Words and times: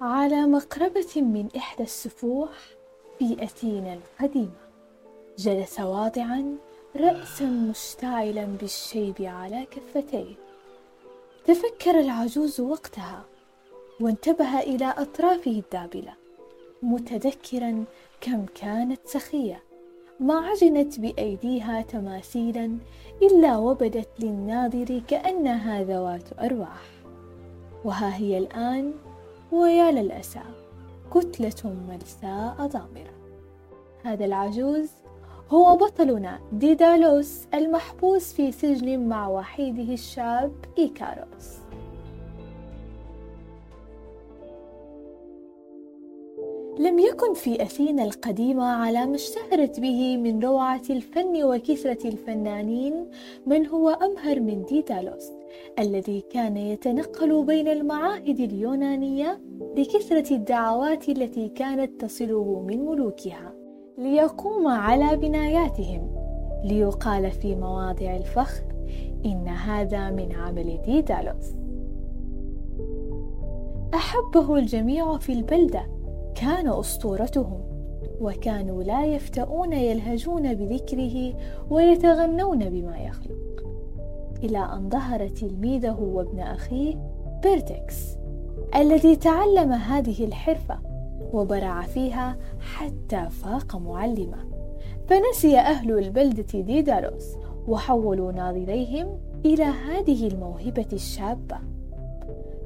على 0.00 0.46
مقربة 0.46 1.22
من 1.22 1.48
إحدى 1.56 1.82
السفوح 1.82 2.50
في 3.18 3.44
أثينا 3.44 3.94
القديمة 3.94 4.70
جلس 5.38 5.80
واضعا 5.80 6.56
رأسا 6.96 7.44
مشتعلا 7.44 8.44
بالشيب 8.44 9.14
على 9.22 9.66
كفتيه. 9.70 10.34
تفكر 11.44 12.00
العجوز 12.00 12.60
وقتها 12.60 13.24
وانتبه 14.00 14.60
إلى 14.60 14.94
أطرافه 14.98 15.50
الدابلة 15.50 16.12
متذكرا 16.82 17.84
كم 18.20 18.46
كانت 18.54 19.00
سخية. 19.04 19.62
ما 20.20 20.34
عجنت 20.34 21.00
بأيديها 21.00 21.82
تماثيلا 21.82 22.78
إلا 23.22 23.56
وبدت 23.56 24.08
للناظر 24.20 25.02
كأنها 25.08 25.82
ذوات 25.82 26.40
أرواح. 26.40 26.82
وها 27.84 28.16
هي 28.16 28.38
الآن 28.38 28.92
ويا 29.52 29.90
للأسى 29.90 30.40
كتلة 31.14 31.74
ملساء 31.88 32.66
ضامرة 32.66 33.14
هذا 34.04 34.24
العجوز 34.24 34.90
هو 35.50 35.76
بطلنا 35.76 36.40
ديدالوس 36.52 37.46
المحبوس 37.54 38.32
في 38.32 38.52
سجن 38.52 39.08
مع 39.08 39.28
وحيده 39.28 39.92
الشاب 39.92 40.52
إيكاروس. 40.78 41.59
لم 46.80 46.98
يكن 46.98 47.34
في 47.34 47.62
أثينا 47.62 48.04
القديمة 48.04 48.64
على 48.64 49.06
ما 49.06 49.14
اشتهرت 49.14 49.80
به 49.80 50.16
من 50.16 50.40
روعة 50.44 50.82
الفن 50.90 51.44
وكثرة 51.44 52.08
الفنانين 52.08 53.10
من 53.46 53.66
هو 53.66 53.88
أمهر 53.88 54.40
من 54.40 54.64
ديدالوس 54.64 55.32
الذي 55.78 56.20
كان 56.20 56.56
يتنقل 56.56 57.44
بين 57.44 57.68
المعاهد 57.68 58.40
اليونانية 58.40 59.40
لكثرة 59.76 60.34
الدعوات 60.34 61.08
التي 61.08 61.48
كانت 61.48 62.00
تصله 62.00 62.64
من 62.68 62.84
ملوكها 62.84 63.54
ليقوم 63.98 64.66
على 64.66 65.16
بناياتهم 65.16 66.14
ليقال 66.64 67.30
في 67.30 67.54
مواضع 67.54 68.16
الفخر 68.16 68.64
إن 69.24 69.48
هذا 69.48 70.10
من 70.10 70.32
عمل 70.32 70.78
ديدالوس 70.86 71.54
أحبه 73.94 74.56
الجميع 74.56 75.18
في 75.18 75.32
البلدة 75.32 75.99
كان 76.34 76.68
أسطورتهم 76.68 77.60
وكانوا 78.20 78.82
لا 78.82 79.06
يفتؤون 79.06 79.72
يلهجون 79.72 80.54
بذكره 80.54 81.34
ويتغنون 81.70 82.70
بما 82.70 82.98
يخلق. 82.98 83.66
إلى 84.42 84.58
أن 84.58 84.88
ظهر 84.88 85.28
تلميذه 85.28 86.00
وابن 86.00 86.40
أخيه 86.40 86.94
بيرتكس 87.42 88.16
الذي 88.76 89.16
تعلم 89.16 89.72
هذه 89.72 90.24
الحرفة 90.24 90.78
وبرع 91.32 91.82
فيها 91.82 92.36
حتى 92.60 93.28
فاق 93.30 93.76
معلمه. 93.76 94.50
فنسي 95.06 95.58
أهل 95.58 95.98
البلدة 95.98 96.60
ديدالوس 96.60 97.36
وحولوا 97.68 98.32
ناظريهم 98.32 99.18
إلى 99.44 99.64
هذه 99.64 100.28
الموهبة 100.28 100.86
الشابة. 100.92 101.58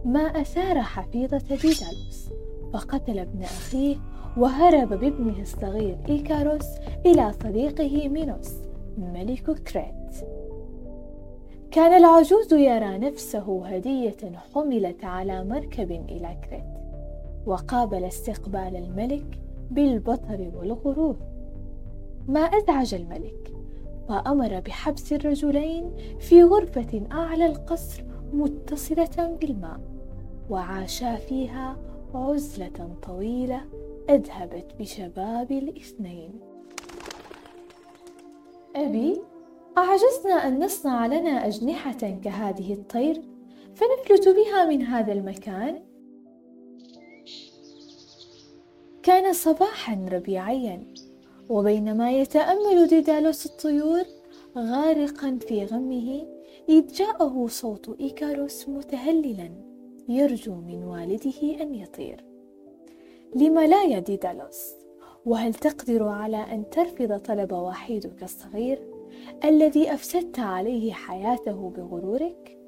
ما 0.04 0.20
أثار 0.20 0.82
حفيظة 0.82 1.38
ديدالوس 1.38 2.28
فقتل 2.74 3.18
ابن 3.18 3.42
أخيه 3.42 3.96
وهرب 4.36 4.88
بابنه 4.88 5.40
الصغير 5.40 5.98
إيكاروس 6.08 6.66
إلى 7.06 7.32
صديقه 7.32 8.08
مينوس 8.08 8.52
ملك 8.98 9.50
كريت. 9.50 10.28
كان 11.70 11.92
العجوز 11.92 12.52
يرى 12.52 12.98
نفسه 12.98 13.66
هدية 13.66 14.16
حملت 14.54 15.04
على 15.04 15.44
مركب 15.44 15.90
إلى 15.90 16.36
كريت 16.44 16.64
وقابل 17.46 18.04
استقبال 18.04 18.76
الملك 18.76 19.40
بالبطر 19.70 20.50
والغرور. 20.54 21.16
ما 22.28 22.40
أزعج 22.40 22.94
الملك 22.94 23.52
فأمر 24.08 24.60
بحبس 24.60 25.12
الرجلين 25.12 25.92
في 26.18 26.42
غرفة 26.42 27.02
أعلى 27.12 27.46
القصر 27.46 28.04
متصلة 28.32 29.36
بالماء 29.40 29.80
وعاشا 30.50 31.16
فيها 31.16 31.93
عزلة 32.14 32.96
طويلة 33.02 33.64
أذهبت 34.10 34.66
بشباب 34.80 35.52
الاثنين. 35.52 36.40
أبي 38.76 39.20
أعجزنا 39.78 40.34
أن 40.48 40.64
نصنع 40.64 41.06
لنا 41.06 41.46
أجنحة 41.46 42.18
كهذه 42.24 42.72
الطير 42.72 43.22
فنفلت 43.74 44.28
بها 44.28 44.64
من 44.64 44.82
هذا 44.82 45.12
المكان؟ 45.12 45.82
كان 49.02 49.32
صباحا 49.32 50.06
ربيعيا 50.12 50.94
وبينما 51.48 52.12
يتأمل 52.12 52.86
ديدالوس 52.86 53.46
الطيور 53.46 54.04
غارقا 54.58 55.38
في 55.48 55.64
غمه 55.64 56.26
إذ 56.68 56.92
جاءه 56.92 57.46
صوت 57.48 58.00
إيكاروس 58.00 58.68
متهللا. 58.68 59.73
يرجو 60.08 60.54
من 60.54 60.84
والده 60.84 61.62
أن 61.62 61.74
يطير 61.74 62.24
لم 63.36 63.58
لا 63.58 63.84
يا 63.84 63.98
ديدالوس 63.98 64.74
وهل 65.26 65.54
تقدر 65.54 66.08
على 66.08 66.36
أن 66.36 66.70
ترفض 66.70 67.18
طلب 67.18 67.52
وحيدك 67.52 68.22
الصغير 68.22 68.78
الذي 69.44 69.94
أفسدت 69.94 70.38
عليه 70.38 70.92
حياته 70.92 71.70
بغرورك؟ 71.70 72.58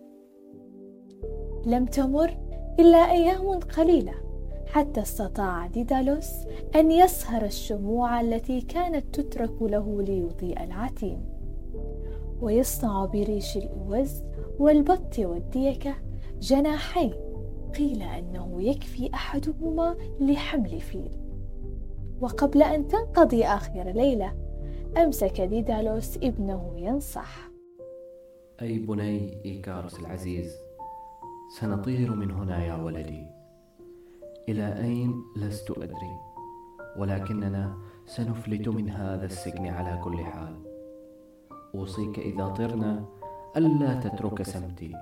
لم 1.66 1.86
تمر 1.86 2.36
إلا 2.80 2.98
أيام 2.98 3.60
قليلة 3.60 4.14
حتى 4.66 5.02
استطاع 5.02 5.66
ديدالوس 5.66 6.30
أن 6.74 6.90
يسهر 6.90 7.44
الشموع 7.44 8.20
التي 8.20 8.60
كانت 8.60 9.20
تترك 9.20 9.62
له 9.62 10.02
ليضيء 10.02 10.64
العتيم 10.64 11.36
ويصنع 12.40 13.04
بريش 13.04 13.56
الأوز 13.56 14.22
والبط 14.58 15.18
والديكة 15.18 16.05
جناحين. 16.40 17.14
قيل 17.78 18.02
أنه 18.02 18.62
يكفي 18.62 19.14
أحدهما 19.14 19.96
لحمل 20.20 20.80
فيل. 20.80 21.10
وقبل 22.20 22.62
أن 22.62 22.88
تنقضي 22.88 23.44
آخر 23.44 23.82
ليلة 23.82 24.34
أمسك 24.96 25.40
ديدالوس 25.40 26.16
ابنه 26.16 26.72
ينصح. 26.76 27.50
أي 28.62 28.78
بني 28.78 29.44
إيكاروس 29.44 30.00
العزيز 30.00 30.56
سنطير 31.58 32.14
من 32.14 32.30
هنا 32.30 32.64
يا 32.64 32.74
ولدي. 32.74 33.26
إلى 34.48 34.82
أين 34.82 35.24
لست 35.36 35.70
أدري 35.70 36.16
ولكننا 36.98 37.76
سنفلت 38.06 38.68
من 38.68 38.90
هذا 38.90 39.24
السجن 39.24 39.66
على 39.66 40.00
كل 40.04 40.16
حال. 40.24 40.56
أوصيك 41.74 42.18
إذا 42.18 42.48
طرنا 42.48 43.04
ألا 43.56 44.00
تترك 44.00 44.42
سمتي. 44.42 44.92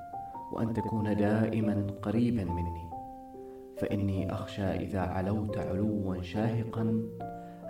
وأن 0.54 0.72
تكون 0.72 1.16
دائما 1.16 1.86
قريبا 2.02 2.44
مني. 2.44 2.90
فإني 3.76 4.32
أخشى 4.32 4.62
إذا 4.62 5.00
علوت 5.00 5.58
علوا 5.58 6.22
شاهقا 6.22 6.82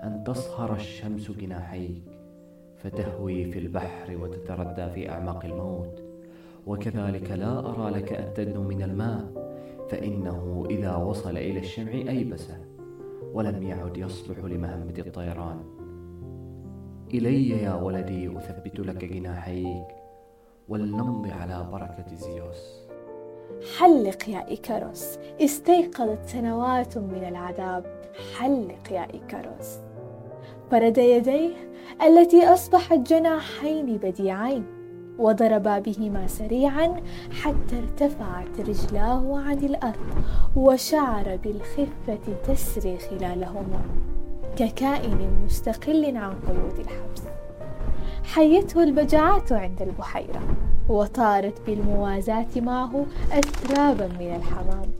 أن 0.05 0.25
تصهر 0.27 0.75
الشمس 0.75 1.31
جناحيك 1.31 2.03
فتهوي 2.77 3.45
في 3.45 3.59
البحر 3.59 4.17
وتتردى 4.17 4.91
في 4.91 5.11
أعماق 5.11 5.45
الموت. 5.45 6.03
وكذلك 6.67 7.31
لا 7.31 7.59
أرى 7.59 7.91
لك 7.91 8.13
أن 8.13 8.35
تدنو 8.35 8.63
من 8.63 8.83
الماء 8.83 9.25
فإنه 9.91 10.67
إذا 10.71 10.97
وصل 10.97 11.37
إلى 11.37 11.59
الشمع 11.59 11.93
أيبس 11.93 12.53
ولم 13.33 13.63
يعد 13.63 13.97
يصلح 13.97 14.39
لمهمة 14.39 14.95
الطيران. 14.99 15.61
إلي 17.15 17.49
يا 17.49 17.75
ولدي 17.75 18.37
أثبت 18.39 18.81
لك 18.81 19.05
جناحيك. 19.05 20.04
ولنمضي 20.69 21.31
على 21.31 21.67
بركة 21.73 22.15
زيوس. 22.15 22.85
حلق 23.79 24.29
يا 24.29 24.49
إيكاروس. 24.49 25.19
استيقظت 25.41 26.19
سنوات 26.27 26.99
من 26.99 27.25
العذاب. 27.29 27.85
حلق 28.39 28.93
يا 28.93 29.07
إيكاروس. 29.15 29.79
فرد 30.71 30.99
يديه 30.99 31.55
التي 32.07 32.47
أصبحت 32.47 32.99
جناحين 32.99 33.97
بديعين 33.97 34.65
وضربا 35.19 35.79
بهما 35.79 36.27
سريعا 36.27 37.03
حتى 37.31 37.79
ارتفعت 37.79 38.61
رجلاه 38.61 39.39
عن 39.39 39.59
الأرض 39.59 40.25
وشعر 40.57 41.37
بالخفة 41.37 42.35
تسري 42.47 42.99
خلالهما. 42.99 43.81
ككائن 44.57 45.45
مستقل 45.45 46.17
عن 46.17 46.33
قيود 46.33 46.79
الحبس. 46.79 47.23
حيته 48.25 48.83
البجعات 48.83 49.53
عند 49.53 49.83
البحيرة 49.83 50.41
وطارت 50.89 51.61
بالموازاة 51.67 52.47
معه 52.57 53.07
اثرابا 53.33 54.07
من 54.07 54.35
الحمام. 54.37 54.91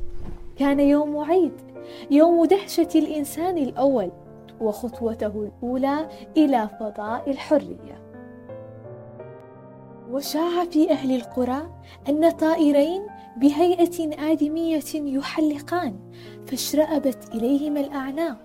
كان 0.59 0.81
يوم 0.81 1.17
عيد 1.19 1.53
يوم 2.11 2.45
دهشة 2.45 2.89
الإنسان 2.95 3.59
الأول 3.59 4.11
وخطوته 4.61 5.49
الأولى 5.63 6.09
إلى 6.37 6.69
فضاء 6.81 7.31
الحرية. 7.31 8.05
وشاع 10.11 10.65
في 10.65 10.91
أهل 10.91 11.17
القرى 11.17 11.71
أن 12.09 12.31
طائرين 12.31 13.07
بهيئة 13.37 14.31
آدمية 14.33 14.95
يحلقان 14.95 15.97
فاشرأبت 16.47 17.35
إليهما 17.35 17.81
الأعناق 17.81 18.37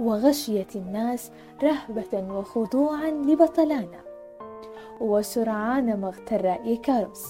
وغشيت 0.00 0.76
الناس 0.76 1.30
رهبة 1.62 2.34
وخضوعا 2.34 3.10
لبطلانا 3.10 4.03
وسرعان 5.00 6.00
ما 6.00 6.08
اغتر 6.08 6.52
إيكاروس 6.52 7.26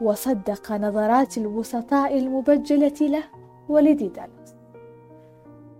وصدق 0.00 0.72
نظرات 0.72 1.38
الوسطاء 1.38 2.18
المبجلة 2.18 2.94
له 3.00 3.24
ولديدالوس. 3.68 4.54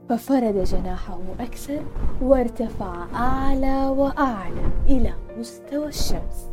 ففرد 0.09 0.65
جناحه 0.65 1.21
أكثر 1.41 1.85
وارتفع 2.23 3.07
أعلى 3.15 3.87
وأعلى 3.89 4.71
إلى 4.87 5.15
مستوى 5.39 5.87
الشمس. 5.87 6.51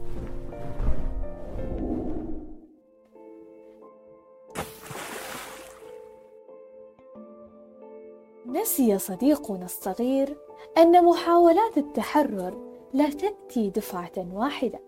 نسي 8.46 8.98
صديقنا 8.98 9.66
الصغير 9.66 10.38
أن 10.78 11.06
محاولات 11.06 11.78
التحرر 11.78 12.77
لا 12.94 13.10
تأتي 13.10 13.70
دفعة 13.70 14.28
واحدة. 14.34 14.80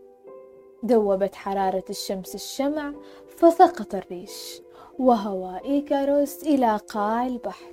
ذوبت 0.85 1.35
حرارة 1.35 1.83
الشمس 1.89 2.35
الشمع 2.35 2.93
فسقط 3.27 3.95
الريش 3.95 4.61
وهوى 4.99 5.59
إيكاروس 5.65 6.43
إلى 6.43 6.77
قاع 6.77 7.27
البحر 7.27 7.71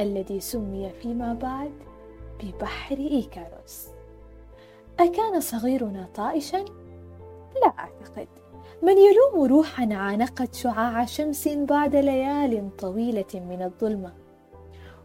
الذي 0.00 0.40
سمي 0.40 0.90
فيما 1.02 1.34
بعد 1.34 1.72
ببحر 2.42 2.96
إيكاروس. 2.96 3.86
أكان 5.00 5.40
صغيرنا 5.40 6.08
طائشا؟ 6.14 6.64
لا 7.62 7.72
أعتقد. 7.78 8.28
من 8.82 8.94
يلوم 8.98 9.48
روحا 9.50 9.94
عانقت 9.94 10.54
شعاع 10.54 11.04
شمس 11.04 11.48
بعد 11.48 11.96
ليال 11.96 12.76
طويلة 12.76 13.34
من 13.34 13.62
الظلمة. 13.62 14.12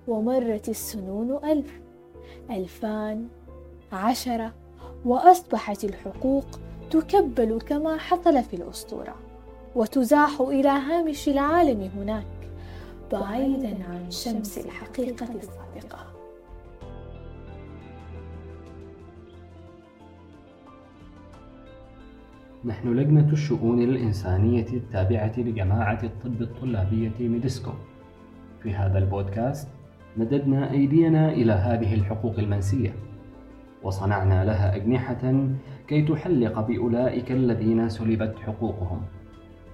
ومرت 0.07 0.69
السنون 0.69 1.39
ألف 1.43 1.81
ألفان 2.49 3.27
عشرة 3.93 4.53
وأصبحت 5.05 5.83
الحقوق 5.83 6.45
تكبل 6.91 7.59
كما 7.67 7.97
حصل 7.97 8.43
في 8.43 8.55
الأسطورة 8.55 9.15
وتزاح 9.75 10.41
إلى 10.41 10.69
هامش 10.69 11.29
العالم 11.29 11.89
هناك 11.95 12.25
بعيدا 13.11 13.83
عن 13.89 14.11
شمس 14.11 14.57
الحقيقة 14.57 15.27
الصادقة 15.35 16.13
نحن 22.65 22.93
لجنة 22.93 23.31
الشؤون 23.31 23.81
الإنسانية 23.81 24.67
التابعة 24.73 25.33
لجماعة 25.37 25.99
الطب 26.03 26.41
الطلابية 26.41 27.11
ميديسكو. 27.19 27.71
في 28.63 28.73
هذا 28.73 28.97
البودكاست 28.97 29.67
مددنا 30.17 30.71
أيدينا 30.71 31.29
إلى 31.29 31.53
هذه 31.53 31.93
الحقوق 31.93 32.39
المنسية. 32.39 32.93
وصنعنا 33.83 34.45
لها 34.45 34.75
أجنحة 34.75 35.47
كي 35.87 36.01
تحلق 36.01 36.59
بأولئك 36.59 37.31
الذين 37.31 37.89
سلبت 37.89 38.35
حقوقهم 38.39 39.01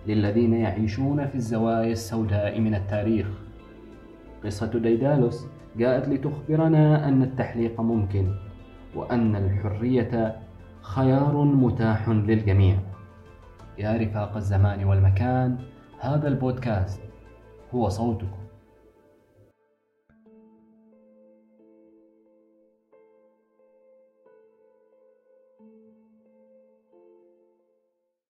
للذين 0.08 0.54
يعيشون 0.54 1.28
في 1.28 1.36
الزوايا 1.36 1.92
السوداء 1.92 2.60
من 2.60 2.76
التاريخ. 2.76 3.28
قصة 4.44 4.80
ديدالوس 4.80 5.46
جاءت 5.78 6.10
لتخبرنا 6.10 7.08
أن 7.08 7.24
التحليق 7.24 7.82
ممكن 7.82 8.32
وأن 8.96 9.36
الحرية 9.36 10.36
خيار 10.82 11.44
متاح 11.44 12.10
للجميع. 12.10 12.78
يا 13.78 13.98
رفاق 13.98 14.36
الزمان 14.36 14.84
والمكان 14.84 15.58
هذا 16.00 16.28
البودكاست. 16.28 17.02
هو 17.76 17.90
صوتكم. 17.90 18.49